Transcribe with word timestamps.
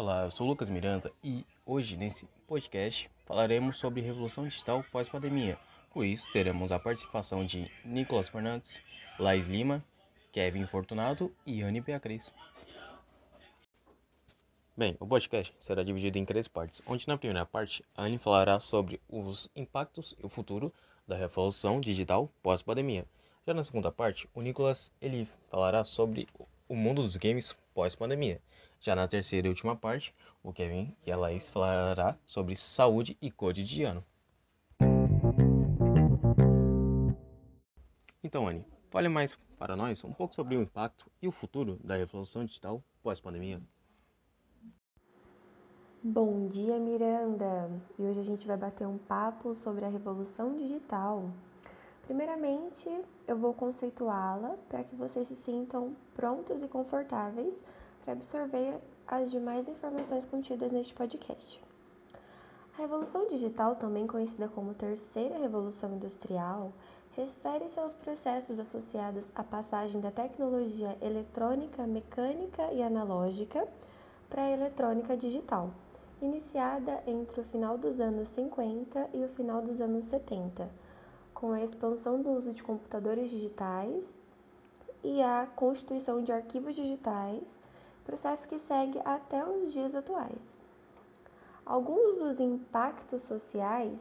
Olá, 0.00 0.24
eu 0.24 0.30
sou 0.30 0.46
Lucas 0.46 0.70
Miranda 0.70 1.12
e 1.22 1.44
hoje 1.66 1.94
nesse 1.94 2.24
podcast 2.48 3.10
falaremos 3.26 3.76
sobre 3.76 4.00
revolução 4.00 4.48
digital 4.48 4.82
pós-pandemia. 4.90 5.58
Com 5.90 6.02
isso, 6.02 6.30
teremos 6.30 6.72
a 6.72 6.78
participação 6.78 7.44
de 7.44 7.70
Nicolas 7.84 8.26
Fernandes, 8.26 8.80
Laís 9.18 9.46
Lima, 9.46 9.84
Kevin 10.32 10.64
Fortunato 10.66 11.30
e 11.44 11.60
Anne 11.60 11.82
Beatriz. 11.82 12.32
Bem, 14.74 14.96
o 14.98 15.06
podcast 15.06 15.54
será 15.60 15.82
dividido 15.82 16.18
em 16.18 16.24
três 16.24 16.48
partes, 16.48 16.80
onde 16.86 17.06
na 17.06 17.18
primeira 17.18 17.44
parte 17.44 17.84
a 17.94 18.04
Anne 18.04 18.16
falará 18.16 18.58
sobre 18.58 18.98
os 19.06 19.50
impactos 19.54 20.16
e 20.18 20.24
o 20.24 20.30
futuro 20.30 20.72
da 21.06 21.14
revolução 21.14 21.78
digital 21.78 22.32
pós-pandemia. 22.42 23.04
Já 23.46 23.52
na 23.52 23.62
segunda 23.62 23.92
parte, 23.92 24.26
o 24.34 24.40
Nicolas 24.40 24.90
ele 24.98 25.28
falará 25.50 25.84
sobre 25.84 26.26
o 26.66 26.74
mundo 26.74 27.02
dos 27.02 27.18
games 27.18 27.54
pós-pandemia. 27.74 28.40
Já 28.80 28.96
na 28.96 29.06
terceira 29.06 29.46
e 29.46 29.50
última 29.50 29.76
parte, 29.76 30.14
o 30.42 30.54
Kevin 30.54 30.96
e 31.06 31.12
a 31.12 31.16
Laís 31.16 31.50
falará 31.50 32.16
sobre 32.24 32.56
saúde 32.56 33.14
e 33.20 33.30
cotidiano. 33.30 34.02
Então, 38.24 38.48
Anne, 38.48 38.64
fale 38.88 39.08
mais 39.10 39.36
para 39.58 39.76
nós 39.76 40.02
um 40.02 40.14
pouco 40.14 40.34
sobre 40.34 40.56
o 40.56 40.62
impacto 40.62 41.10
e 41.20 41.28
o 41.28 41.32
futuro 41.32 41.78
da 41.84 41.94
revolução 41.94 42.42
digital 42.42 42.82
pós-pandemia. 43.02 43.60
Bom 46.02 46.48
dia, 46.48 46.78
Miranda! 46.78 47.70
E 47.98 48.02
hoje 48.04 48.20
a 48.20 48.24
gente 48.24 48.46
vai 48.46 48.56
bater 48.56 48.86
um 48.86 48.96
papo 48.96 49.52
sobre 49.52 49.84
a 49.84 49.88
revolução 49.90 50.56
digital. 50.56 51.30
Primeiramente, 52.04 52.88
eu 53.28 53.36
vou 53.36 53.52
conceituá-la 53.52 54.56
para 54.70 54.82
que 54.82 54.96
vocês 54.96 55.28
se 55.28 55.36
sintam 55.36 55.94
prontos 56.14 56.62
e 56.62 56.68
confortáveis 56.68 57.60
para 58.02 58.12
absorver 58.12 58.78
as 59.06 59.30
demais 59.30 59.68
informações 59.68 60.24
contidas 60.24 60.72
neste 60.72 60.94
podcast. 60.94 61.60
A 62.78 62.82
revolução 62.82 63.26
digital, 63.26 63.76
também 63.76 64.06
conhecida 64.06 64.48
como 64.48 64.74
terceira 64.74 65.38
revolução 65.38 65.94
industrial, 65.94 66.72
refere-se 67.16 67.78
aos 67.78 67.92
processos 67.92 68.58
associados 68.58 69.28
à 69.34 69.42
passagem 69.42 70.00
da 70.00 70.10
tecnologia 70.10 70.96
eletrônica, 71.02 71.86
mecânica 71.86 72.72
e 72.72 72.82
analógica 72.82 73.66
para 74.28 74.44
a 74.44 74.50
eletrônica 74.50 75.16
digital, 75.16 75.70
iniciada 76.22 77.02
entre 77.06 77.40
o 77.40 77.44
final 77.44 77.76
dos 77.76 78.00
anos 78.00 78.28
50 78.28 79.10
e 79.12 79.24
o 79.24 79.28
final 79.28 79.60
dos 79.60 79.80
anos 79.80 80.04
70, 80.04 80.70
com 81.34 81.52
a 81.52 81.62
expansão 81.62 82.22
do 82.22 82.30
uso 82.30 82.52
de 82.52 82.62
computadores 82.62 83.30
digitais 83.30 84.04
e 85.02 85.20
a 85.22 85.48
constituição 85.56 86.22
de 86.22 86.30
arquivos 86.30 86.74
digitais 86.74 87.58
processo 88.10 88.48
que 88.48 88.58
segue 88.58 89.00
até 89.04 89.44
os 89.44 89.72
dias 89.72 89.94
atuais. 89.94 90.58
Alguns 91.64 92.18
dos 92.18 92.40
impactos 92.40 93.22
sociais 93.22 94.00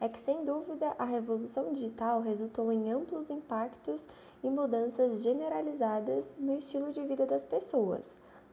é 0.00 0.08
que, 0.08 0.20
sem 0.20 0.44
dúvida, 0.44 0.94
a 0.96 1.04
revolução 1.04 1.72
digital 1.72 2.20
resultou 2.20 2.70
em 2.70 2.92
amplos 2.92 3.28
impactos 3.28 4.06
e 4.44 4.48
mudanças 4.48 5.22
generalizadas 5.22 6.24
no 6.38 6.54
estilo 6.56 6.92
de 6.92 7.02
vida 7.02 7.26
das 7.26 7.42
pessoas 7.42 8.08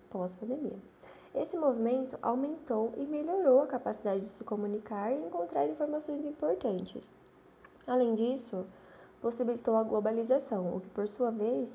pós-pandemia. 0.10 0.80
Esse 1.36 1.56
movimento 1.56 2.18
aumentou 2.20 2.94
e 2.98 3.04
melhorou 3.04 3.62
a 3.62 3.68
capacidade 3.68 4.22
de 4.22 4.30
se 4.30 4.44
comunicar 4.44 5.12
e 5.12 5.24
encontrar 5.24 5.68
informações 5.68 6.26
importantes. 6.26 7.14
Além 7.86 8.16
disso, 8.16 8.66
possibilitou 9.22 9.76
a 9.76 9.84
globalização, 9.84 10.76
o 10.76 10.82
que, 10.82 10.90
por 10.90 11.08
sua 11.08 11.30
vez, 11.30 11.70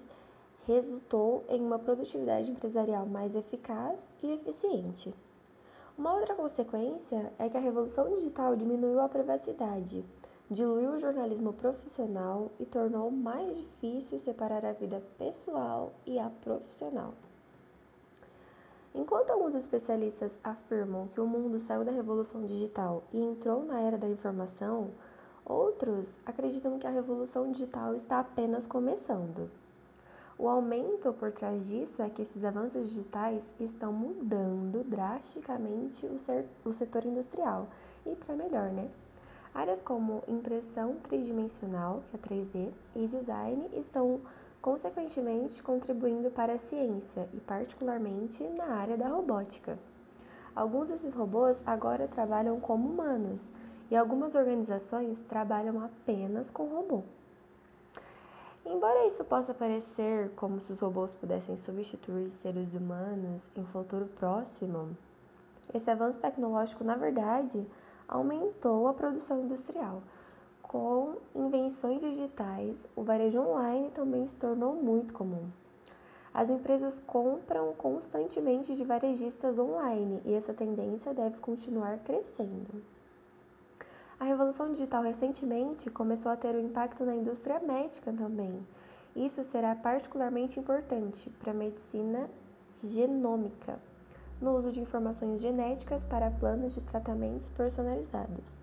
resultou 0.69 1.44
em 1.48 1.62
uma 1.62 1.78
produtividade 1.78 2.50
empresarial 2.50 3.06
mais 3.06 3.34
eficaz 3.34 3.98
e 4.22 4.33
eficiente. 4.33 5.14
Uma 5.97 6.12
outra 6.12 6.34
consequência 6.34 7.33
é 7.38 7.48
que 7.48 7.56
a 7.56 7.61
revolução 7.61 8.11
digital 8.11 8.55
diminuiu 8.55 9.01
a 9.01 9.08
privacidade, 9.08 10.05
diluiu 10.51 10.90
o 10.90 11.01
jornalismo 11.01 11.55
profissional 11.55 12.51
e 12.61 12.67
tornou 12.67 13.11
mais 13.11 13.56
difícil 13.56 14.18
separar 14.18 14.62
a 14.67 14.73
vida 14.74 15.02
pessoal 15.17 15.90
e 16.05 16.18
a 16.18 16.29
profissional. 16.29 17.14
Enquanto 18.95 19.30
alguns 19.30 19.55
especialistas 19.55 20.30
afirmam 20.45 21.08
que 21.08 21.20
o 21.20 21.27
mundo 21.27 21.58
saiu 21.58 21.83
da 21.83 21.92
revolução 21.92 22.45
digital 22.45 23.02
e 23.11 23.18
entrou 23.18 23.64
na 23.64 23.80
era 23.80 23.96
da 23.96 24.08
informação, 24.08 24.90
outros 25.46 26.12
acreditam 26.27 26.79
que 26.79 26.86
a 26.86 26.90
revolução 26.90 27.50
digital 27.50 27.95
está 27.95 28.20
apenas 28.20 28.67
começando. 28.67 29.50
O 30.40 30.48
aumento 30.48 31.12
por 31.14 31.32
trás 31.32 31.66
disso 31.66 32.00
é 32.00 32.08
que 32.08 32.22
esses 32.22 32.44
avanços 32.44 32.88
digitais 32.88 33.50
estão 33.58 33.92
mudando 33.92 34.84
drasticamente 34.84 36.08
o, 36.64 36.72
setor 36.72 37.04
industrial 37.04 37.66
e 38.06 38.14
para 38.14 38.36
melhor, 38.36 38.70
né? 38.70 38.88
Áreas 39.52 39.82
como 39.82 40.22
impressão 40.28 40.94
tridimensional, 41.08 42.04
que 42.08 42.16
é 42.16 42.20
3D, 42.20 42.72
e 42.94 43.06
design 43.08 43.68
estão 43.72 44.20
consequentemente 44.62 45.60
contribuindo 45.60 46.30
para 46.30 46.52
a 46.52 46.58
ciência 46.58 47.28
e 47.34 47.40
particularmente 47.40 48.44
na 48.56 48.76
área 48.76 48.96
da 48.96 49.08
robótica. 49.08 49.76
Alguns 50.55 50.88
desses 50.88 51.14
robôs 51.14 51.64
agora 51.66 52.06
trabalham 52.06 52.60
como 52.60 52.88
humanos 52.88 53.42
e 53.90 53.96
algumas 53.96 54.36
organizações 54.36 55.18
trabalham 55.28 55.82
apenas 55.82 56.48
com 56.48 56.66
robô. 56.66 57.02
Embora 58.70 59.06
isso 59.06 59.24
possa 59.24 59.55
parecer 59.55 60.30
como 60.36 60.61
se 60.61 60.70
os 60.73 60.80
robôs 60.80 61.14
pudessem 61.14 61.56
substituir 61.56 62.29
seres 62.29 62.74
humanos 62.74 63.51
em 63.56 63.64
futuro 63.64 64.05
próximo, 64.05 64.95
esse 65.73 65.90
avanço 65.90 66.20
tecnológico, 66.20 66.84
na 66.84 66.95
verdade, 66.95 67.67
aumentou 68.06 68.86
a 68.86 68.92
produção 68.92 69.40
industrial. 69.40 70.02
Com 70.61 71.14
invenções 71.34 72.02
digitais, 72.02 72.86
o 72.95 73.02
varejo 73.02 73.40
online 73.40 73.90
também 73.90 74.27
se 74.27 74.36
tornou 74.36 74.74
muito 74.74 75.14
comum. 75.14 75.48
As 76.35 76.50
empresas 76.50 77.00
compram 77.06 77.73
constantemente 77.73 78.77
de 78.77 78.85
varejistas 78.85 79.58
online 79.58 80.20
e 80.27 80.35
essa 80.35 80.52
tendência 80.52 81.14
deve 81.14 81.39
continuar 81.39 81.98
crescendo. 82.00 82.83
A 84.20 84.24
revolução 84.24 84.73
digital 84.73 85.05
recentemente 85.05 85.89
começou 85.90 86.33
a 86.33 86.36
ter 86.36 86.52
um 86.56 86.67
impacto 86.67 87.05
na 87.05 87.14
indústria 87.14 87.61
médica 87.61 88.12
também. 88.12 88.67
Isso 89.14 89.45
será 89.45 89.77
particularmente 89.77 90.58
importante 90.58 91.30
para 91.39 91.52
a 91.52 91.55
medicina 91.55 92.29
genômica, 92.83 93.79
no 94.40 94.56
uso 94.56 94.73
de 94.73 94.80
informações 94.80 95.40
genéticas 95.40 96.05
para 96.05 96.33
planos 96.33 96.74
de 96.74 96.80
tratamentos 96.80 97.48
personalizados. 97.51 98.56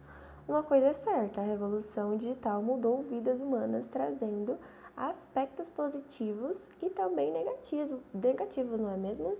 Uma 0.45 0.61
coisa 0.61 0.87
é 0.87 0.93
certa, 0.93 1.39
a 1.39 1.45
revolução 1.45 2.17
digital 2.17 2.61
mudou 2.61 3.03
vidas 3.03 3.39
humanas, 3.39 3.87
trazendo 3.87 4.57
aspectos 4.95 5.69
positivos 5.69 6.61
e 6.81 6.89
também 6.89 7.31
negativos, 7.31 8.01
negativos 8.13 8.77
não 8.77 8.91
é 8.91 8.97
mesmo? 8.97 9.37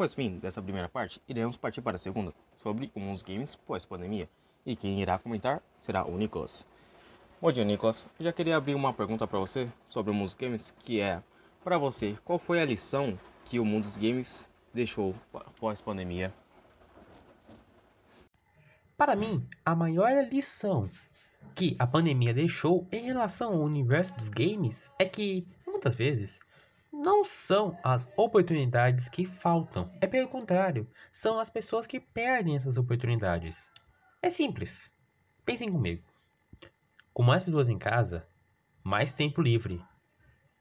Após 0.00 0.14
o 0.14 0.16
fim 0.16 0.38
dessa 0.38 0.62
primeira 0.62 0.88
parte, 0.88 1.20
iremos 1.28 1.58
partir 1.58 1.82
para 1.82 1.96
a 1.96 1.98
segunda, 1.98 2.32
sobre 2.62 2.90
uns 2.96 3.22
games 3.22 3.54
pós-pandemia. 3.54 4.30
E 4.64 4.74
quem 4.74 5.02
irá 5.02 5.18
comentar 5.18 5.62
será 5.78 6.06
o 6.06 6.16
Nicolas. 6.16 6.66
Bom 7.38 7.52
dia, 7.52 7.66
Nicolas. 7.66 8.08
Eu 8.18 8.24
já 8.24 8.32
queria 8.32 8.56
abrir 8.56 8.74
uma 8.74 8.94
pergunta 8.94 9.26
para 9.26 9.38
você 9.38 9.68
sobre 9.90 10.10
os 10.10 10.32
games, 10.32 10.74
que 10.78 11.02
é, 11.02 11.22
para 11.62 11.76
você, 11.76 12.16
qual 12.24 12.38
foi 12.38 12.62
a 12.62 12.64
lição 12.64 13.20
que 13.44 13.60
o 13.60 13.64
mundo 13.66 13.82
dos 13.82 13.98
games 13.98 14.48
deixou 14.72 15.14
pós-pandemia? 15.60 16.32
Para 18.96 19.14
mim, 19.14 19.46
a 19.62 19.76
maior 19.76 20.10
lição 20.32 20.88
que 21.54 21.76
a 21.78 21.86
pandemia 21.86 22.32
deixou 22.32 22.88
em 22.90 23.04
relação 23.04 23.52
ao 23.52 23.60
universo 23.60 24.16
dos 24.16 24.30
games 24.30 24.90
é 24.98 25.04
que, 25.04 25.46
muitas 25.66 25.94
vezes, 25.94 26.40
não 26.92 27.24
são 27.24 27.78
as 27.84 28.06
oportunidades 28.16 29.08
que 29.08 29.24
faltam, 29.24 29.90
é 30.00 30.06
pelo 30.06 30.28
contrário, 30.28 30.90
são 31.12 31.38
as 31.38 31.48
pessoas 31.48 31.86
que 31.86 32.00
perdem 32.00 32.56
essas 32.56 32.76
oportunidades. 32.76 33.70
É 34.20 34.28
simples. 34.28 34.90
Pensem 35.44 35.70
comigo. 35.70 36.02
Com 37.12 37.22
mais 37.22 37.42
pessoas 37.42 37.68
em 37.68 37.78
casa, 37.78 38.26
mais 38.82 39.12
tempo 39.12 39.40
livre. 39.40 39.82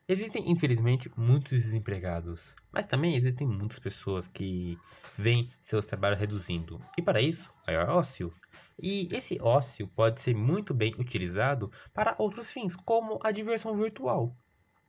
Existem, 0.07 0.49
infelizmente, 0.49 1.11
muitos 1.15 1.51
desempregados, 1.51 2.55
mas 2.71 2.85
também 2.85 3.15
existem 3.15 3.47
muitas 3.47 3.77
pessoas 3.77 4.27
que 4.27 4.77
veem 5.15 5.49
seus 5.61 5.85
trabalhos 5.85 6.19
reduzindo. 6.19 6.79
E 6.97 7.01
para 7.01 7.21
isso, 7.21 7.53
maior 7.67 7.89
ócio. 7.89 8.33
E 8.81 9.07
esse 9.11 9.39
ócio 9.41 9.87
pode 9.89 10.21
ser 10.21 10.35
muito 10.35 10.73
bem 10.73 10.95
utilizado 10.97 11.71
para 11.93 12.15
outros 12.17 12.49
fins, 12.49 12.75
como 12.75 13.19
a 13.23 13.31
diversão 13.31 13.77
virtual. 13.77 14.35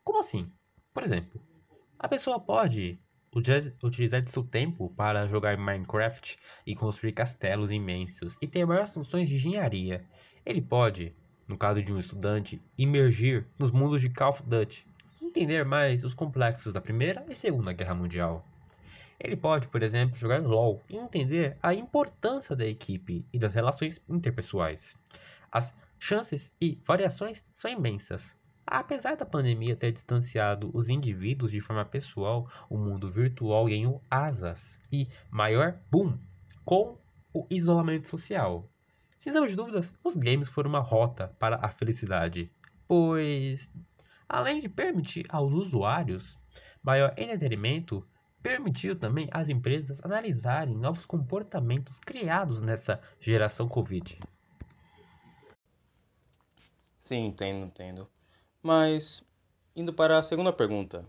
Como 0.03 0.21
assim? 0.21 0.51
Por 0.93 1.05
exemplo, 1.05 1.41
a 1.99 2.09
pessoa 2.09 2.41
pode 2.41 2.99
utilizar 3.33 4.21
de 4.21 4.31
seu 4.31 4.43
tempo 4.43 4.93
para 4.97 5.29
jogar 5.29 5.57
Minecraft 5.57 6.37
e 6.67 6.75
construir 6.75 7.13
castelos 7.13 7.71
imensos 7.71 8.37
e 8.43 8.49
ter 8.49 8.67
várias 8.67 8.91
funções 8.91 9.29
de 9.29 9.37
engenharia. 9.37 10.05
Ele 10.45 10.61
pode, 10.61 11.15
no 11.47 11.57
caso 11.57 11.81
de 11.81 11.93
um 11.93 11.99
estudante, 11.99 12.61
imergir 12.77 13.47
nos 13.57 13.71
mundos 13.71 14.01
de 14.01 14.11
Call 14.11 14.31
of 14.31 14.43
Duty, 14.43 14.85
entender 15.23 15.65
mais 15.65 16.03
os 16.03 16.13
complexos 16.13 16.73
da 16.73 16.81
Primeira 16.81 17.25
e 17.29 17.37
Segunda 17.37 17.73
Guerra 17.73 17.95
Mundial. 17.95 18.45
Ele 19.21 19.37
pode, 19.37 19.69
por 19.69 19.83
exemplo, 19.83 20.17
jogar 20.17 20.43
LoL 20.43 20.83
e 20.89 20.97
entender 20.97 21.57
a 21.63 21.73
importância 21.73 22.57
da 22.57 22.67
equipe 22.67 23.25
e 23.33 23.39
das 23.39 23.55
relações 23.55 24.03
interpessoais. 24.09 24.99
As 25.53 25.73
chances 26.01 26.53
e 26.61 26.81
variações 26.85 27.45
são 27.55 27.71
imensas. 27.71 28.35
Apesar 28.73 29.17
da 29.17 29.27
pandemia 29.27 29.75
ter 29.75 29.91
distanciado 29.91 30.71
os 30.73 30.89
indivíduos 30.89 31.51
de 31.51 31.61
forma 31.61 31.85
pessoal, 31.85 32.49
o 32.69 32.79
mundo 32.79 33.11
virtual 33.11 33.65
ganhou 33.65 34.01
asas 34.09 34.79
e 34.93 35.09
maior 35.29 35.77
boom 35.91 36.17
com 36.65 36.97
o 37.35 37.45
isolamento 37.51 38.07
social. 38.07 38.71
Sem 39.19 39.33
sombra 39.33 39.51
de 39.51 39.57
dúvidas, 39.57 39.93
os 40.05 40.15
games 40.15 40.49
foram 40.49 40.71
uma 40.71 40.79
rota 40.79 41.35
para 41.37 41.57
a 41.57 41.69
felicidade, 41.69 42.49
pois, 42.87 43.69
além 44.29 44.61
de 44.61 44.69
permitir 44.69 45.27
aos 45.31 45.53
usuários 45.53 46.39
maior 46.81 47.13
entretenimento, 47.19 48.07
permitiu 48.41 48.97
também 48.97 49.29
às 49.33 49.49
empresas 49.49 50.01
analisarem 50.05 50.77
novos 50.77 51.05
comportamentos 51.05 51.99
criados 51.99 52.63
nessa 52.63 53.03
geração 53.19 53.67
Covid. 53.67 54.17
Sim, 57.01 57.27
entendo, 57.27 57.67
entendo. 57.67 58.09
Mas, 58.63 59.23
indo 59.75 59.93
para 59.93 60.19
a 60.19 60.23
segunda 60.23 60.53
pergunta, 60.53 61.07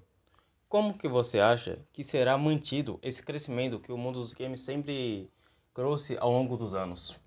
como 0.69 0.98
que 0.98 1.07
você 1.07 1.38
acha 1.38 1.80
que 1.92 2.01
será 2.01 2.38
mantido 2.38 2.98
esse 3.03 3.21
crescimento 3.21 3.77
que 3.77 3.92
o 3.92 3.98
mundo 3.98 4.21
dos 4.21 4.33
games 4.33 4.62
sempre 4.62 5.30
trouxe 5.74 6.15
ao 6.18 6.31
longo 6.31 6.56
dos 6.56 6.74
anos? 6.74 7.19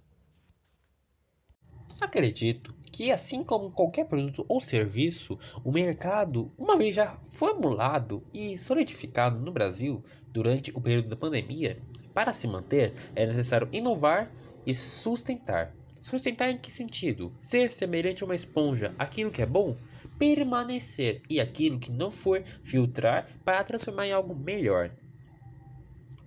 Acredito 2.01 2.75
que, 2.91 3.13
assim 3.13 3.45
como 3.45 3.71
qualquer 3.71 4.07
produto 4.07 4.47
ou 4.49 4.61
serviço, 4.61 5.39
o 5.63 5.71
mercado, 5.71 6.51
uma 6.57 6.77
vez 6.77 6.95
já 6.95 7.19
formulado 7.27 8.27
e 8.33 8.57
solidificado 8.57 9.39
no 9.39 9.53
Brasil 9.53 10.03
durante 10.29 10.71
o 10.75 10.81
período 10.81 11.09
da 11.09 11.17
pandemia, 11.17 11.83
para 12.15 12.33
se 12.33 12.49
manter 12.49 12.95
é 13.15 13.27
necessário 13.27 13.69
inovar 13.73 14.33
e 14.67 14.73
sustentar. 14.73 15.75
Sustentar 16.05 16.51
em 16.51 16.59
que 16.59 16.71
sentido? 16.71 17.33
Ser 17.41 17.73
semelhante 17.73 18.23
a 18.23 18.27
uma 18.27 18.35
esponja, 18.35 18.95
aquilo 18.99 19.31
que 19.31 19.41
é 19.41 19.47
bom, 19.47 19.75
permanecer, 20.19 21.23
e 21.31 21.41
aquilo 21.41 21.79
que 21.79 21.91
não 21.91 22.11
for, 22.11 22.45
filtrar 22.63 23.27
para 23.43 23.65
transformar 23.65 24.09
em 24.09 24.13
algo 24.13 24.35
melhor. 24.35 24.91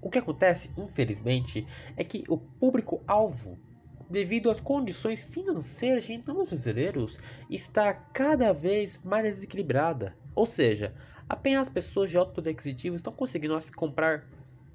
O 0.02 0.10
que 0.10 0.18
acontece, 0.18 0.72
infelizmente, 0.76 1.68
é 1.96 2.04
que 2.04 2.24
o 2.28 2.40
público-alvo 2.40 3.56
devido 4.10 4.50
às 4.50 4.60
condições 4.60 5.22
financeiras 5.22 6.06
de 6.06 6.14
inúmeros 6.14 6.50
brasileiros, 6.50 7.20
está 7.48 7.94
cada 7.94 8.52
vez 8.54 9.00
mais 9.04 9.26
desequilibrada. 9.36 10.16
Ou 10.34 10.48
seja, 10.48 10.92
apenas 11.30 11.70
pessoas 11.70 12.10
de 12.10 12.18
alto 12.18 12.34
poder 12.34 12.50
aquisitivo 12.50 12.96
estão 12.96 13.14
conseguindo 13.14 13.56
comprar 13.76 14.26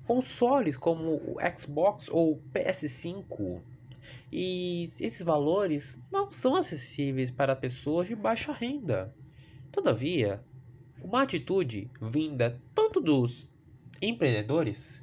consoles 0.07 0.77
como 0.77 1.15
o 1.15 1.39
Xbox 1.59 2.09
ou 2.09 2.41
PS5. 2.55 3.72
E 4.31 4.91
esses 4.99 5.23
valores 5.23 6.03
não 6.11 6.31
são 6.31 6.57
acessíveis 6.57 7.31
para 7.31 7.55
pessoas 7.57 8.09
de 8.09 8.15
baixa 8.15 8.53
renda. 8.53 9.15
Todavia, 9.71 10.43
uma 11.03 11.23
atitude 11.23 11.91
vinda 12.01 12.61
tanto 12.75 13.01
dos 13.01 13.51
empreendedores, 14.01 15.03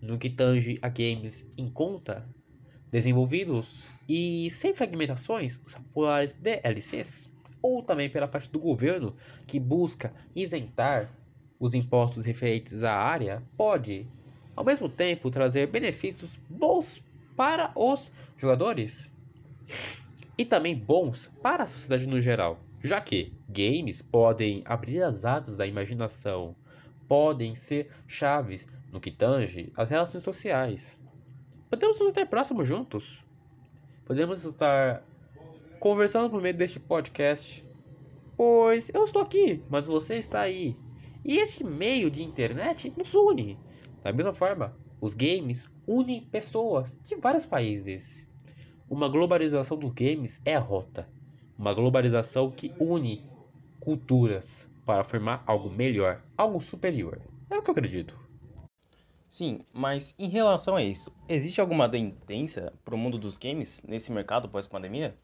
no 0.00 0.18
que 0.18 0.30
tange 0.30 0.78
a 0.80 0.88
games 0.88 1.46
em 1.56 1.68
conta, 1.68 2.28
desenvolvidos 2.90 3.92
e 4.08 4.50
sem 4.50 4.74
fragmentações 4.74 5.60
os 5.64 5.74
populares 5.74 6.32
DLCs, 6.32 7.30
ou 7.62 7.82
também 7.82 8.10
pela 8.10 8.26
parte 8.26 8.50
do 8.50 8.58
governo 8.58 9.14
que 9.46 9.60
busca 9.60 10.12
isentar 10.34 11.10
os 11.58 11.74
impostos 11.74 12.24
referentes 12.24 12.82
à 12.82 12.94
área, 12.94 13.42
pode, 13.56 14.06
ao 14.56 14.64
mesmo 14.64 14.88
tempo, 14.88 15.30
trazer 15.30 15.66
benefícios 15.66 16.38
bons 16.48 17.02
para 17.40 17.72
os 17.74 18.12
jogadores 18.36 19.10
e 20.36 20.44
também 20.44 20.76
bons 20.76 21.32
para 21.42 21.62
a 21.62 21.66
sociedade 21.66 22.06
no 22.06 22.20
geral, 22.20 22.60
já 22.84 23.00
que 23.00 23.32
games 23.48 24.02
podem 24.02 24.62
abrir 24.66 25.02
as 25.02 25.24
asas 25.24 25.56
da 25.56 25.66
imaginação, 25.66 26.54
podem 27.08 27.54
ser 27.54 27.90
chaves 28.06 28.66
no 28.92 29.00
que 29.00 29.10
tange 29.10 29.72
as 29.74 29.88
relações 29.88 30.22
sociais, 30.22 31.00
Podemos 31.70 31.98
estar 32.00 32.26
próximos 32.26 32.66
juntos. 32.66 33.24
Podemos 34.04 34.44
estar 34.44 35.02
conversando 35.78 36.28
por 36.28 36.42
meio 36.42 36.54
deste 36.54 36.78
podcast. 36.78 37.64
Pois 38.36 38.90
eu 38.92 39.04
estou 39.04 39.22
aqui, 39.22 39.62
mas 39.70 39.86
você 39.86 40.16
está 40.16 40.40
aí. 40.40 40.76
E 41.24 41.38
esse 41.38 41.64
meio 41.64 42.10
de 42.10 42.22
internet 42.22 42.92
nos 42.96 43.14
une. 43.14 43.56
Da 44.02 44.12
mesma 44.12 44.32
forma, 44.32 44.76
os 45.00 45.14
games 45.14 45.70
unem 45.90 46.20
pessoas 46.20 46.96
de 47.02 47.16
vários 47.16 47.44
países. 47.44 48.24
Uma 48.88 49.08
globalização 49.08 49.76
dos 49.76 49.90
games 49.90 50.40
é 50.44 50.54
a 50.54 50.60
rota. 50.60 51.08
Uma 51.58 51.74
globalização 51.74 52.48
que 52.48 52.72
une 52.78 53.28
culturas 53.80 54.70
para 54.86 55.02
formar 55.02 55.42
algo 55.44 55.68
melhor, 55.68 56.22
algo 56.36 56.60
superior. 56.60 57.20
É 57.50 57.58
o 57.58 57.62
que 57.62 57.70
eu 57.70 57.72
acredito. 57.72 58.16
Sim, 59.28 59.64
mas 59.72 60.14
em 60.16 60.28
relação 60.28 60.76
a 60.76 60.82
isso, 60.84 61.12
existe 61.28 61.60
alguma 61.60 61.88
tendência 61.88 62.72
para 62.84 62.94
o 62.94 62.98
mundo 62.98 63.18
dos 63.18 63.36
games 63.36 63.82
nesse 63.82 64.12
mercado 64.12 64.48
pós-pandemia? 64.48 65.18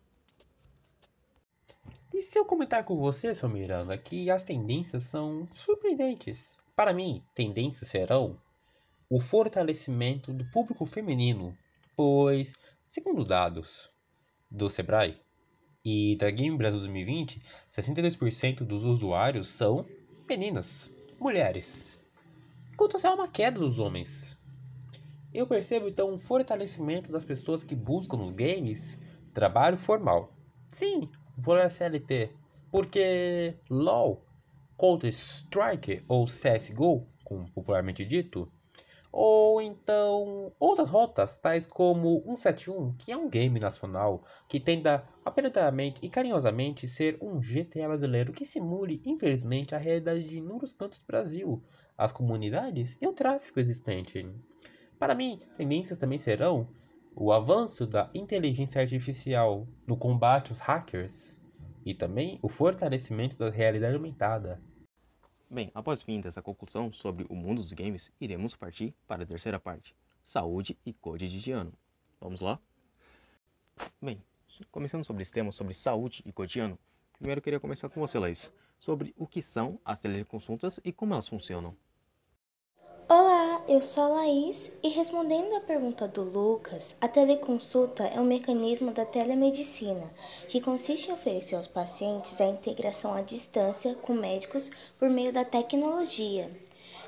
E 2.13 2.21
se 2.21 2.37
eu 2.37 2.45
comentar 2.45 2.85
com 2.85 2.97
você, 2.97 3.33
seu 3.37 3.49
Miranda, 3.49 3.97
que 3.97 4.29
as 4.29 4.43
tendências 4.43 5.05
são 5.05 5.47
surpreendentes? 5.55 6.57
Para 6.75 6.93
mim, 6.93 7.23
tendências 7.35 7.89
serão 7.89 8.37
o 9.09 9.21
fortalecimento 9.21 10.33
do 10.33 10.45
público 10.47 10.85
feminino, 10.87 11.57
pois, 11.97 12.53
segundo 12.89 13.25
dados 13.25 13.91
do 14.51 14.69
Sebrae 14.69 15.21
e 15.85 16.17
da 16.17 16.31
Game 16.31 16.57
Brasil 16.57 16.81
2020, 16.81 17.43
62% 17.71 18.65
dos 18.65 18.85
usuários 18.85 19.49
são 19.49 19.87
meninas, 20.29 20.95
mulheres 21.19 21.97
enquanto 22.77 23.03
há 23.07 23.15
uma 23.15 23.27
queda 23.27 23.59
dos 23.59 23.79
homens. 23.79 24.39
Eu 25.33 25.47
percebo 25.47 25.89
então 25.89 26.13
um 26.13 26.19
fortalecimento 26.19 27.11
das 27.11 27.25
pessoas 27.25 27.65
que 27.65 27.75
buscam 27.75 28.19
nos 28.19 28.33
games 28.33 28.99
trabalho 29.33 29.79
formal. 29.79 30.31
Sim, 30.73 31.09
por 31.43 31.59
SLT, 31.59 32.31
porque 32.71 33.55
LoL, 33.71 34.23
Counter 34.79 35.09
Strike 35.09 36.05
ou 36.07 36.27
CSGO, 36.27 37.07
como 37.25 37.51
popularmente 37.51 38.05
dito, 38.05 38.47
ou 39.19 39.63
então 39.63 40.53
outras 40.61 40.91
rotas, 40.91 41.39
tais 41.39 41.67
como 41.67 42.23
171, 42.27 42.93
que 42.99 43.11
é 43.11 43.17
um 43.17 43.31
game 43.31 43.59
nacional 43.59 44.23
que 44.47 44.61
tenta 44.61 45.09
apesadamente 45.25 46.05
e 46.05 46.11
carinhosamente 46.11 46.87
ser 46.87 47.17
um 47.23 47.41
GTA 47.41 47.89
brasileiro 47.89 48.31
que 48.31 48.45
simule, 48.45 49.01
infelizmente, 49.07 49.75
a 49.75 49.79
realidade 49.79 50.23
de 50.25 50.37
inúmeros 50.37 50.75
cantos 50.75 50.99
do 50.99 51.07
Brasil, 51.07 51.65
as 51.97 52.13
comunidades 52.13 52.95
e 53.01 53.07
o 53.07 53.13
tráfico 53.15 53.59
existente. 53.59 54.29
Para 54.99 55.15
mim, 55.15 55.41
tendências 55.57 55.99
também 55.99 56.19
serão 56.19 56.69
o 57.15 57.33
avanço 57.33 57.87
da 57.87 58.11
inteligência 58.15 58.83
artificial 58.83 59.67
no 59.87 59.97
combate 59.97 60.51
aos 60.51 60.61
hackers 60.61 61.41
e 61.87 61.95
também 61.95 62.39
o 62.43 62.51
fortalecimento 62.51 63.35
da 63.39 63.49
realidade 63.49 63.95
aumentada. 63.95 64.61
Bem, 65.49 65.71
após 65.73 66.03
fim 66.03 66.21
dessa 66.21 66.43
conclusão 66.43 66.93
sobre 66.93 67.25
o 67.29 67.37
mundo 67.37 67.63
dos 67.63 67.73
games, 67.73 68.11
iremos 68.21 68.57
partir 68.57 68.93
para 69.07 69.23
a 69.23 69.27
terceira 69.27 69.61
parte, 69.61 69.95
saúde 70.25 70.77
e 70.85 70.93
cotidiano. 70.93 71.73
Vamos 72.21 72.41
lá? 72.41 72.59
Bem, 74.03 74.21
começando 74.73 75.05
sobre 75.05 75.23
esse 75.23 75.33
tema, 75.33 75.53
sobre 75.53 75.73
saúde 75.73 76.21
e 76.27 76.33
cotidiano, 76.33 76.77
primeiro 77.13 77.39
eu 77.39 77.43
queria 77.43 77.61
começar 77.61 77.89
com 77.89 78.01
você, 78.01 78.19
Laís, 78.19 78.53
sobre 78.81 79.15
o 79.17 79.25
que 79.25 79.41
são 79.41 79.79
as 79.85 80.01
teleconsultas 80.01 80.81
e 80.85 80.93
como 80.93 81.13
elas 81.15 81.29
funcionam. 81.29 81.77
Eu 83.77 83.83
sou 83.83 84.05
a 84.05 84.09
Laís 84.09 84.73
e 84.83 84.89
respondendo 84.89 85.55
à 85.55 85.61
pergunta 85.61 86.09
do 86.09 86.23
Lucas, 86.23 86.97
a 86.99 87.07
teleconsulta 87.07 88.05
é 88.05 88.19
um 88.19 88.25
mecanismo 88.25 88.91
da 88.91 89.05
telemedicina 89.05 90.11
que 90.49 90.63
consiste 90.63 91.11
em 91.11 91.13
oferecer 91.13 91.57
aos 91.57 91.67
pacientes 91.67 92.41
a 92.41 92.47
integração 92.47 93.13
à 93.13 93.21
distância 93.21 93.95
com 93.95 94.15
médicos 94.15 94.71
por 94.99 95.11
meio 95.11 95.31
da 95.31 95.45
tecnologia, 95.45 96.51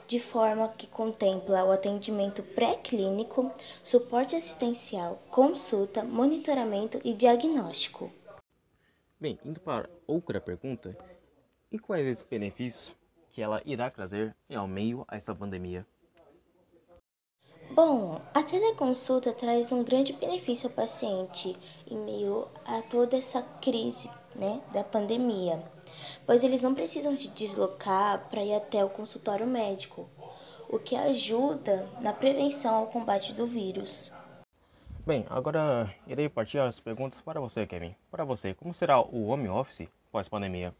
de 0.06 0.20
forma 0.20 0.68
que 0.68 0.86
contempla 0.86 1.64
o 1.64 1.72
atendimento 1.72 2.42
pré-clínico, 2.42 3.50
suporte 3.82 4.36
assistencial, 4.36 5.22
consulta, 5.30 6.04
monitoramento 6.04 7.00
e 7.02 7.14
diagnóstico. 7.14 8.12
Bem, 9.18 9.38
indo 9.42 9.58
para 9.58 9.88
outra 10.06 10.38
pergunta, 10.38 10.94
e 11.72 11.78
quais 11.78 12.06
esses 12.06 12.22
benefícios 12.28 12.94
que 13.30 13.40
ela 13.40 13.62
irá 13.64 13.90
trazer 13.90 14.36
ao 14.54 14.68
meio 14.68 15.06
a 15.08 15.16
essa 15.16 15.34
pandemia. 15.34 15.86
Bom, 17.70 18.18
a 18.34 18.42
teleconsulta 18.42 19.32
traz 19.32 19.70
um 19.72 19.84
grande 19.84 20.12
benefício 20.12 20.68
ao 20.68 20.74
paciente 20.74 21.56
em 21.86 21.96
meio 21.96 22.48
a 22.64 22.82
toda 22.82 23.16
essa 23.16 23.42
crise 23.60 24.10
né, 24.34 24.60
da 24.72 24.82
pandemia, 24.82 25.62
pois 26.24 26.42
eles 26.42 26.62
não 26.62 26.74
precisam 26.74 27.16
se 27.16 27.28
deslocar 27.28 28.28
para 28.30 28.42
ir 28.42 28.54
até 28.54 28.84
o 28.84 28.88
consultório 28.88 29.46
médico, 29.46 30.08
o 30.68 30.78
que 30.78 30.96
ajuda 30.96 31.88
na 32.00 32.12
prevenção 32.12 32.74
ao 32.74 32.86
combate 32.86 33.32
do 33.32 33.46
vírus. 33.46 34.10
Bem, 35.06 35.24
agora 35.30 35.94
irei 36.06 36.28
partir 36.28 36.58
as 36.58 36.80
perguntas 36.80 37.20
para 37.20 37.40
você, 37.40 37.66
Kevin. 37.66 37.94
Para 38.10 38.24
você, 38.24 38.54
como 38.54 38.74
será 38.74 39.00
o 39.00 39.28
home 39.28 39.48
office 39.48 39.88
pós-pandemia? 40.10 40.74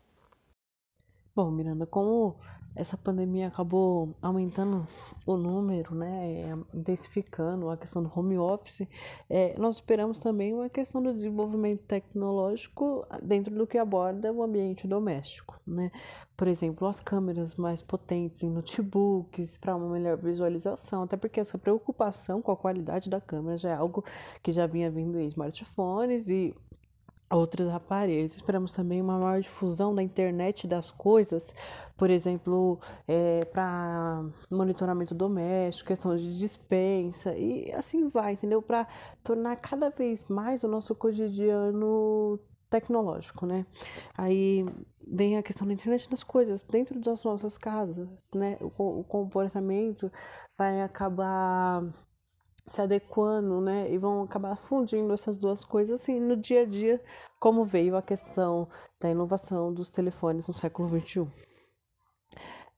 Bom, 1.35 1.51
Miranda, 1.51 1.87
como 1.87 2.37
essa 2.75 2.97
pandemia 2.97 3.49
acabou 3.49 4.15
aumentando 4.23 4.87
o 5.27 5.37
número, 5.37 5.95
né, 5.95 6.57
intensificando 6.73 7.69
a 7.69 7.77
questão 7.77 8.03
do 8.03 8.13
home 8.15 8.39
office, 8.39 8.87
é, 9.29 9.59
nós 9.59 9.77
esperamos 9.77 10.21
também 10.21 10.55
uma 10.55 10.69
questão 10.69 11.03
do 11.03 11.13
desenvolvimento 11.13 11.83
tecnológico 11.83 13.07
dentro 13.23 13.55
do 13.55 13.67
que 13.67 13.79
aborda 13.79 14.33
o 14.33 14.43
ambiente 14.43 14.87
doméstico, 14.87 15.61
né? 15.67 15.91
Por 16.37 16.47
exemplo, 16.47 16.87
as 16.87 17.01
câmeras 17.01 17.57
mais 17.57 17.83
potentes 17.83 18.45
em 18.45 18.51
notebooks 18.51 19.57
para 19.57 19.75
uma 19.75 19.89
melhor 19.89 20.17
visualização, 20.17 21.03
até 21.03 21.17
porque 21.17 21.41
essa 21.41 21.59
preocupação 21.59 22.41
com 22.41 22.53
a 22.53 22.57
qualidade 22.57 23.11
da 23.11 23.21
câmera 23.21 23.57
já 23.57 23.71
é 23.71 23.75
algo 23.75 24.05
que 24.41 24.53
já 24.53 24.67
vinha 24.67 24.89
vindo 24.89 25.19
em 25.19 25.27
smartphones 25.27 26.29
e 26.29 26.55
outros 27.31 27.69
aparelhos. 27.69 28.35
Esperamos 28.35 28.73
também 28.73 29.01
uma 29.01 29.19
maior 29.19 29.41
difusão 29.41 29.95
da 29.95 30.03
internet 30.03 30.67
das 30.67 30.91
coisas, 30.91 31.55
por 31.97 32.11
exemplo, 32.11 32.79
é, 33.07 33.45
para 33.47 34.25
monitoramento 34.51 35.15
doméstico, 35.15 35.89
questão 35.89 36.17
de 36.17 36.39
dispensa 36.39 37.37
e 37.37 37.71
assim 37.73 38.09
vai, 38.09 38.33
entendeu? 38.33 38.63
Para 38.63 38.87
tornar 39.23 39.57
cada 39.57 39.91
vez 39.91 40.25
mais 40.29 40.63
o 40.63 40.69
nosso 40.69 40.95
cotidiano 40.95 42.39
tecnológico, 42.71 43.47
né? 43.47 43.67
Aí 44.17 44.65
vem 45.07 45.37
a 45.37 45.43
questão 45.43 45.67
da 45.67 45.73
internet 45.73 46.09
das 46.09 46.23
coisas 46.23 46.63
dentro 46.63 47.01
das 47.01 47.25
nossas 47.25 47.57
casas, 47.57 48.09
né? 48.35 48.59
O, 48.61 49.01
o 49.01 49.05
comportamento 49.05 50.11
vai 50.57 50.83
acabar 50.83 51.83
se 52.69 52.81
adequando, 52.81 53.61
né? 53.61 53.91
E 53.91 53.99
vão 53.99 54.23
acabar 54.23 54.57
fundindo 54.57 55.13
essas 55.13 55.39
duas 55.39 55.65
coisas 55.65 56.01
assim 56.01 56.21
no 56.21 56.37
dia 56.37 56.63
a 56.63 56.65
dia, 56.65 57.03
como 57.41 57.65
veio 57.65 57.97
a 57.97 58.03
questão 58.03 58.69
da 59.01 59.11
inovação 59.11 59.73
dos 59.73 59.91
telefones 59.91 60.47
no 60.47 60.55
século 60.55 60.89
XXI. 60.89 61.27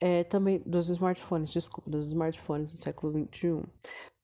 É, 0.01 0.25
também 0.25 0.63
dos 0.65 0.89
smartphones, 0.89 1.51
desculpa, 1.51 1.91
dos 1.91 2.07
smartphones 2.07 2.73
no 2.73 2.79
século 2.79 3.29
XXI. 3.33 3.63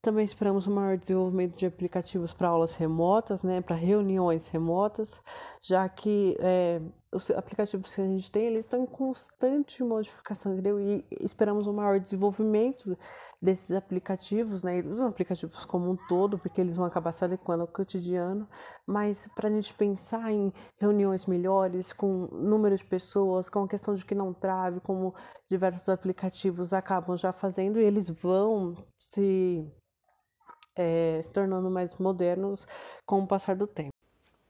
Também 0.01 0.25
esperamos 0.25 0.65
um 0.65 0.73
maior 0.73 0.97
desenvolvimento 0.97 1.57
de 1.57 1.65
aplicativos 1.65 2.33
para 2.33 2.47
aulas 2.47 2.75
remotas, 2.75 3.43
né, 3.43 3.61
para 3.61 3.75
reuniões 3.75 4.47
remotas, 4.47 5.19
já 5.61 5.87
que 5.89 6.37
é, 6.39 6.81
os 7.11 7.31
aplicativos 7.31 7.93
que 7.95 8.01
a 8.01 8.05
gente 8.05 8.31
tem, 8.31 8.47
eles 8.47 8.65
estão 8.65 8.83
em 8.83 8.85
constante 8.85 9.83
modificação, 9.83 10.53
entendeu? 10.53 10.79
E 10.79 11.05
esperamos 11.21 11.65
um 11.65 11.73
maior 11.73 11.99
desenvolvimento 11.99 12.97
desses 13.41 13.71
aplicativos, 13.71 14.61
né? 14.61 14.79
Os 14.81 14.99
aplicativos 14.99 15.63
como 15.63 15.89
um 15.89 15.95
todo, 16.07 16.37
porque 16.37 16.59
eles 16.59 16.75
vão 16.75 16.85
acabar 16.85 17.11
se 17.11 17.23
adequando 17.23 17.61
ao 17.61 17.67
cotidiano, 17.67 18.47
mas 18.85 19.29
para 19.35 19.47
a 19.47 19.51
gente 19.51 19.73
pensar 19.73 20.31
em 20.31 20.51
reuniões 20.79 21.25
melhores, 21.25 21.93
com 21.93 22.27
número 22.31 22.75
de 22.75 22.83
pessoas, 22.83 23.49
com 23.49 23.63
a 23.63 23.67
questão 23.67 23.95
de 23.95 24.03
que 24.03 24.15
não 24.15 24.33
trave, 24.33 24.79
como 24.81 25.15
diversos 25.49 25.87
aplicativos 25.87 26.73
acabam 26.73 27.15
já 27.15 27.31
fazendo, 27.31 27.79
e 27.79 27.85
eles 27.85 28.09
vão 28.09 28.75
se, 28.97 29.65
é, 30.75 31.21
se 31.23 31.31
tornando 31.31 31.69
mais 31.69 31.95
modernos 31.97 32.67
com 33.05 33.21
o 33.21 33.27
passar 33.27 33.55
do 33.55 33.67
tempo. 33.67 33.93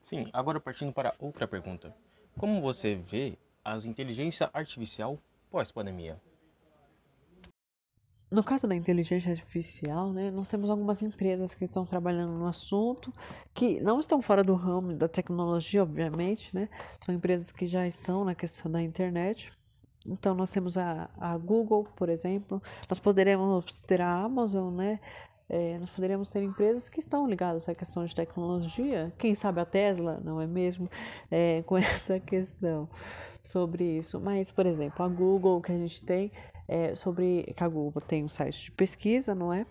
Sim, 0.01 0.25
agora 0.33 0.59
partindo 0.59 0.93
para 0.93 1.13
outra 1.19 1.45
pergunta. 1.47 1.93
Como 2.37 2.61
você 2.61 2.93
vê 2.93 3.35
as 3.65 3.87
inteligência 3.87 4.47
artificial 4.53 5.17
pós-pandemia? 5.49 6.21
No 8.29 8.43
caso 8.43 8.67
da 8.67 8.75
inteligência 8.75 9.31
artificial, 9.31 10.13
né, 10.13 10.29
nós 10.29 10.47
temos 10.47 10.69
algumas 10.69 11.01
empresas 11.01 11.55
que 11.55 11.65
estão 11.65 11.83
trabalhando 11.83 12.33
no 12.33 12.45
assunto, 12.45 13.11
que 13.55 13.79
não 13.81 13.99
estão 13.99 14.21
fora 14.21 14.43
do 14.43 14.53
ramo 14.53 14.93
da 14.93 15.07
tecnologia, 15.07 15.81
obviamente, 15.81 16.53
né? 16.53 16.69
São 17.03 17.15
empresas 17.15 17.51
que 17.51 17.65
já 17.65 17.87
estão 17.87 18.23
na 18.23 18.35
questão 18.35 18.69
da 18.69 18.81
internet. 18.81 19.51
Então, 20.05 20.35
nós 20.35 20.51
temos 20.51 20.77
a, 20.77 21.09
a 21.17 21.37
Google, 21.37 21.87
por 21.95 22.07
exemplo, 22.07 22.61
nós 22.87 22.99
poderemos 22.99 23.81
ter 23.81 23.99
a 23.99 24.13
Amazon, 24.13 24.75
né? 24.75 24.99
É, 25.49 25.77
nós 25.79 25.89
poderíamos 25.89 26.29
ter 26.29 26.43
empresas 26.43 26.89
que 26.89 26.99
estão 26.99 27.27
ligadas 27.27 27.69
à 27.69 27.73
questão 27.73 28.03
de 28.03 28.13
tecnologia, 28.13 29.13
quem 29.17 29.33
sabe 29.33 29.61
a 29.61 29.65
Tesla, 29.65 30.19
não 30.23 30.41
é 30.41 30.45
mesmo? 30.45 30.89
É, 31.31 31.63
com 31.65 31.77
essa 31.77 32.19
questão 32.19 32.89
sobre 33.41 33.83
isso. 33.97 34.19
Mas, 34.19 34.51
por 34.51 34.65
exemplo, 34.65 35.05
a 35.05 35.07
Google 35.07 35.61
que 35.61 35.71
a 35.71 35.77
gente 35.77 36.03
tem, 36.03 36.31
é, 36.67 36.93
sobre 36.95 37.43
que 37.55 37.63
a 37.63 37.67
Google 37.67 38.01
tem 38.01 38.25
um 38.25 38.29
site 38.29 38.65
de 38.65 38.71
pesquisa, 38.71 39.33
não 39.33 39.53
é? 39.53 39.65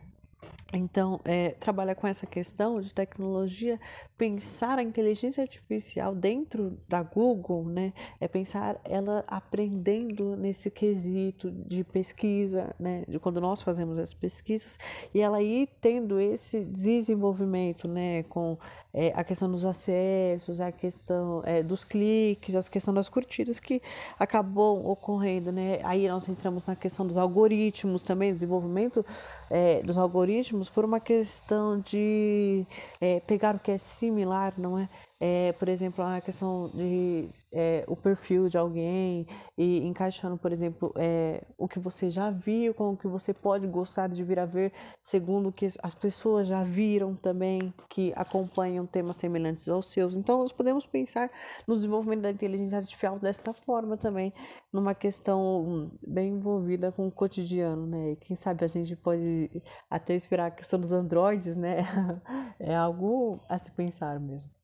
Então, 0.72 1.20
é, 1.24 1.50
trabalha 1.50 1.94
com 1.94 2.06
essa 2.06 2.26
questão 2.26 2.80
de 2.80 2.92
tecnologia, 2.92 3.78
pensar 4.16 4.78
a 4.78 4.82
inteligência 4.82 5.42
artificial 5.42 6.14
dentro 6.14 6.78
da 6.88 7.02
Google, 7.02 7.64
né? 7.64 7.92
É 8.20 8.26
pensar 8.26 8.80
ela 8.84 9.24
aprendendo 9.26 10.36
nesse 10.36 10.70
quesito 10.70 11.50
de 11.50 11.84
pesquisa, 11.84 12.74
né? 12.78 13.04
De 13.06 13.18
quando 13.18 13.40
nós 13.40 13.62
fazemos 13.62 13.98
as 13.98 14.14
pesquisas 14.14 14.78
e 15.14 15.20
ela 15.20 15.42
ir 15.42 15.68
tendo 15.80 16.18
esse 16.18 16.64
desenvolvimento, 16.64 17.88
né? 17.88 18.22
Com 18.24 18.58
é, 18.96 19.12
a 19.14 19.22
questão 19.22 19.50
dos 19.50 19.62
acessos, 19.66 20.58
a 20.58 20.72
questão 20.72 21.42
é, 21.44 21.62
dos 21.62 21.84
cliques, 21.84 22.54
a 22.54 22.62
questão 22.62 22.94
das 22.94 23.10
curtidas 23.10 23.60
que 23.60 23.82
acabou 24.18 24.90
ocorrendo, 24.90 25.52
né? 25.52 25.78
Aí 25.82 26.08
nós 26.08 26.26
entramos 26.30 26.66
na 26.66 26.74
questão 26.74 27.06
dos 27.06 27.18
algoritmos 27.18 28.00
também, 28.00 28.32
desenvolvimento 28.32 29.04
é, 29.50 29.82
dos 29.82 29.98
algoritmos 29.98 30.70
por 30.70 30.82
uma 30.82 30.98
questão 30.98 31.78
de 31.78 32.64
é, 32.98 33.20
pegar 33.20 33.54
o 33.54 33.58
que 33.58 33.70
é 33.70 33.76
similar, 34.06 34.54
não 34.58 34.78
é? 34.78 34.88
É, 35.18 35.52
por 35.54 35.68
exemplo, 35.68 36.04
a 36.04 36.20
questão 36.20 36.70
de 36.74 37.28
é, 37.50 37.84
o 37.86 37.96
perfil 37.96 38.48
de 38.48 38.58
alguém 38.58 39.26
e 39.56 39.78
encaixando, 39.78 40.36
por 40.36 40.52
exemplo, 40.52 40.92
é, 40.96 41.42
o 41.56 41.66
que 41.66 41.78
você 41.78 42.10
já 42.10 42.30
viu 42.30 42.74
com 42.74 42.92
o 42.92 42.96
que 42.96 43.08
você 43.08 43.32
pode 43.32 43.66
gostar 43.66 44.08
de 44.08 44.22
vir 44.22 44.38
a 44.38 44.44
ver, 44.44 44.72
segundo 45.02 45.48
o 45.48 45.52
que 45.52 45.66
as 45.82 45.94
pessoas 45.94 46.46
já 46.46 46.62
viram 46.62 47.14
também, 47.14 47.72
que 47.88 48.12
acompanham 48.14 48.84
temas 48.84 49.16
semelhantes 49.16 49.68
aos 49.68 49.90
seus. 49.90 50.16
Então, 50.16 50.38
nós 50.38 50.52
podemos 50.52 50.84
pensar 50.84 51.30
no 51.66 51.74
desenvolvimento 51.74 52.20
da 52.22 52.30
inteligência 52.30 52.76
artificial 52.76 53.18
desta 53.18 53.54
forma 53.54 53.96
também, 53.96 54.34
numa 54.70 54.94
questão 54.94 55.90
bem 56.06 56.34
envolvida 56.34 56.92
com 56.92 57.06
o 57.06 57.12
cotidiano, 57.12 57.86
né? 57.86 58.12
E 58.12 58.16
quem 58.16 58.36
sabe 58.36 58.64
a 58.64 58.68
gente 58.68 58.94
pode 58.94 59.50
até 59.88 60.14
inspirar 60.14 60.46
a 60.46 60.50
questão 60.50 60.78
dos 60.78 60.92
androides, 60.92 61.56
né? 61.56 61.78
é 62.60 62.74
algo 62.76 63.40
a 63.48 63.56
se 63.58 63.70
pensar 63.70 64.20
mesmo. 64.20 64.55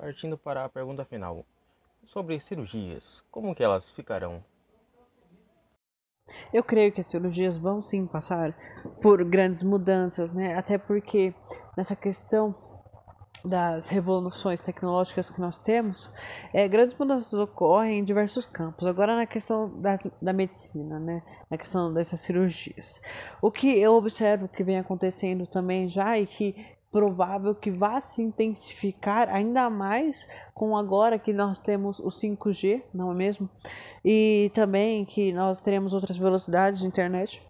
Partindo 0.00 0.38
para 0.38 0.64
a 0.64 0.68
pergunta 0.68 1.04
final. 1.04 1.44
Sobre 2.02 2.40
cirurgias, 2.40 3.22
como 3.30 3.54
que 3.54 3.62
elas 3.62 3.90
ficarão? 3.90 4.42
Eu 6.54 6.64
creio 6.64 6.90
que 6.90 7.02
as 7.02 7.06
cirurgias 7.06 7.58
vão 7.58 7.82
sim 7.82 8.06
passar 8.06 8.56
por 9.02 9.22
grandes 9.22 9.62
mudanças, 9.62 10.32
né? 10.32 10.56
Até 10.56 10.78
porque 10.78 11.34
nessa 11.76 11.94
questão 11.94 12.54
das 13.44 13.88
revoluções 13.88 14.60
tecnológicas 14.60 15.28
que 15.28 15.40
nós 15.40 15.58
temos, 15.58 16.10
é, 16.54 16.66
grandes 16.66 16.94
mudanças 16.98 17.34
ocorrem 17.34 17.98
em 17.98 18.04
diversos 18.04 18.46
campos. 18.46 18.86
Agora 18.86 19.14
na 19.14 19.26
questão 19.26 19.68
das, 19.82 20.00
da 20.22 20.32
medicina, 20.32 20.98
né? 20.98 21.22
Na 21.50 21.58
questão 21.58 21.92
dessas 21.92 22.20
cirurgias. 22.20 23.02
O 23.42 23.50
que 23.50 23.68
eu 23.78 23.92
observo 23.92 24.48
que 24.48 24.64
vem 24.64 24.78
acontecendo 24.78 25.46
também 25.46 25.90
já 25.90 26.18
e 26.18 26.26
que 26.26 26.54
provável 26.90 27.54
que 27.54 27.70
vá 27.70 28.00
se 28.00 28.20
intensificar 28.20 29.28
ainda 29.28 29.70
mais 29.70 30.26
com 30.52 30.76
agora 30.76 31.18
que 31.18 31.32
nós 31.32 31.60
temos 31.60 32.00
o 32.00 32.08
5G, 32.08 32.82
não 32.92 33.12
é 33.12 33.14
mesmo? 33.14 33.48
E 34.04 34.50
também 34.54 35.04
que 35.04 35.32
nós 35.32 35.60
teremos 35.60 35.92
outras 35.92 36.16
velocidades 36.16 36.80
de 36.80 36.86
internet. 36.86 37.42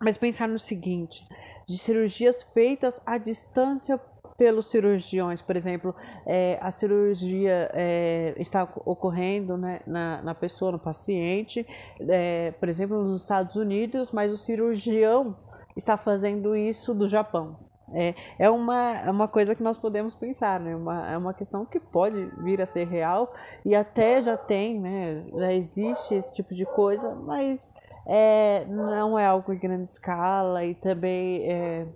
Mas 0.00 0.16
pensar 0.16 0.46
no 0.46 0.58
seguinte, 0.58 1.26
de 1.66 1.76
cirurgias 1.76 2.42
feitas 2.42 3.00
à 3.04 3.18
distância 3.18 4.00
pelos 4.36 4.70
cirurgiões, 4.70 5.42
por 5.42 5.56
exemplo, 5.56 5.92
é, 6.24 6.56
a 6.62 6.70
cirurgia 6.70 7.68
é, 7.74 8.34
está 8.38 8.62
ocorrendo 8.84 9.56
né, 9.56 9.80
na, 9.84 10.22
na 10.22 10.34
pessoa, 10.34 10.70
no 10.70 10.78
paciente, 10.78 11.66
é, 12.00 12.52
por 12.52 12.68
exemplo, 12.68 13.02
nos 13.02 13.22
Estados 13.22 13.56
Unidos, 13.56 14.12
mas 14.12 14.32
o 14.32 14.36
cirurgião 14.36 15.36
está 15.76 15.96
fazendo 15.96 16.54
isso 16.54 16.94
do 16.94 17.08
Japão. 17.08 17.56
É, 17.92 18.14
é, 18.38 18.50
uma, 18.50 18.98
é 18.98 19.10
uma 19.10 19.28
coisa 19.28 19.54
que 19.54 19.62
nós 19.62 19.78
podemos 19.78 20.14
pensar, 20.14 20.60
né? 20.60 20.76
Uma, 20.76 21.10
é 21.10 21.16
uma 21.16 21.32
questão 21.32 21.64
que 21.64 21.80
pode 21.80 22.26
vir 22.42 22.60
a 22.60 22.66
ser 22.66 22.86
real 22.86 23.32
e 23.64 23.74
até 23.74 24.20
já 24.22 24.36
tem, 24.36 24.78
né? 24.78 25.24
Já 25.34 25.52
existe 25.52 26.14
esse 26.14 26.34
tipo 26.34 26.54
de 26.54 26.66
coisa, 26.66 27.14
mas 27.14 27.72
é, 28.06 28.64
não 28.66 29.18
é 29.18 29.26
algo 29.26 29.52
em 29.52 29.58
grande 29.58 29.88
escala 29.88 30.64
e 30.64 30.74
também 30.74 31.50
é, 31.50 31.86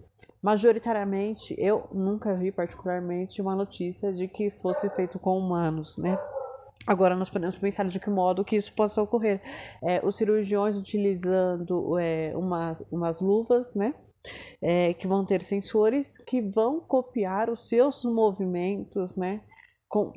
majoritariamente 0.43 1.55
eu 1.59 1.89
nunca 1.93 2.35
vi 2.35 2.51
particularmente 2.51 3.41
uma 3.41 3.55
notícia 3.55 4.13
de 4.13 4.29
que 4.29 4.51
fosse 4.51 4.89
feito 4.91 5.19
com 5.19 5.39
humanos, 5.39 5.97
né? 5.99 6.19
Agora 6.87 7.15
nós 7.15 7.31
podemos 7.31 7.57
pensar 7.57 7.87
de 7.87 8.01
que 8.01 8.11
modo 8.11 8.45
que 8.45 8.57
isso 8.57 8.73
possa 8.75 9.01
ocorrer. 9.01 9.41
É, 9.83 10.05
os 10.05 10.17
cirurgiões 10.17 10.77
utilizando 10.77 11.97
é, 11.99 12.33
uma, 12.35 12.77
umas 12.91 13.21
luvas, 13.21 13.73
né? 13.75 13.95
É, 14.61 14.95
que 14.95 15.07
vão 15.07 15.25
ter 15.25 15.43
sensores 15.43 16.17
que 16.19 16.41
vão 16.41 16.79
copiar 16.79 17.51
os 17.51 17.69
seus 17.69 18.05
movimentos, 18.05 19.17
né? 19.17 19.41
Com, 19.89 20.13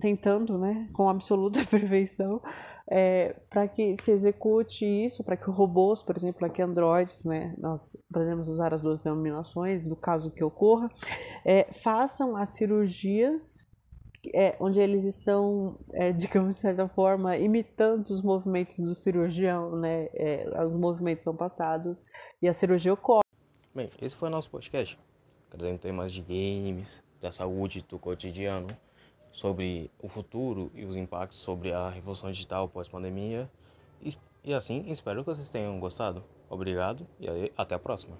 tentando, 0.00 0.58
né, 0.58 0.88
com 0.92 1.08
absoluta 1.08 1.64
perfeição, 1.66 2.40
é, 2.88 3.36
para 3.48 3.68
que 3.68 3.94
se 4.02 4.10
execute 4.10 4.84
isso, 4.84 5.22
para 5.22 5.36
que 5.36 5.48
robôs, 5.50 6.02
por 6.02 6.16
exemplo, 6.16 6.44
aqui 6.46 6.62
Androids, 6.62 7.24
né, 7.24 7.54
nós 7.58 7.96
podemos 8.12 8.48
usar 8.48 8.74
as 8.74 8.82
duas 8.82 9.02
denominações, 9.02 9.86
no 9.86 9.94
caso 9.94 10.30
que 10.30 10.42
ocorra, 10.42 10.88
é, 11.44 11.68
façam 11.72 12.36
as 12.36 12.50
cirurgias 12.50 13.68
é, 14.34 14.54
onde 14.60 14.80
eles 14.80 15.04
estão, 15.04 15.78
é, 15.94 16.12
digamos 16.12 16.56
de 16.56 16.60
certa 16.60 16.86
forma, 16.88 17.36
imitando 17.38 18.06
os 18.06 18.20
movimentos 18.22 18.78
do 18.78 18.94
cirurgião, 18.94 19.76
né? 19.76 20.08
É, 20.12 20.62
os 20.62 20.76
movimentos 20.76 21.24
são 21.24 21.34
passados 21.34 22.04
e 22.42 22.46
a 22.46 22.52
cirurgia 22.52 22.92
ocorre. 22.92 23.29
Bem, 23.72 23.88
esse 24.02 24.16
foi 24.16 24.28
o 24.28 24.32
nosso 24.32 24.50
podcast, 24.50 24.98
trazendo 25.48 25.78
temas 25.78 26.12
de 26.12 26.20
games, 26.20 27.04
da 27.20 27.30
saúde, 27.30 27.84
do 27.88 28.00
cotidiano, 28.00 28.76
sobre 29.30 29.88
o 30.02 30.08
futuro 30.08 30.72
e 30.74 30.84
os 30.84 30.96
impactos 30.96 31.38
sobre 31.38 31.72
a 31.72 31.88
revolução 31.88 32.32
digital 32.32 32.68
pós-pandemia. 32.68 33.48
E, 34.02 34.12
e 34.42 34.52
assim, 34.52 34.90
espero 34.90 35.22
que 35.22 35.30
vocês 35.30 35.48
tenham 35.48 35.78
gostado. 35.78 36.24
Obrigado 36.48 37.06
e 37.20 37.52
até 37.56 37.76
a 37.76 37.78
próxima. 37.78 38.18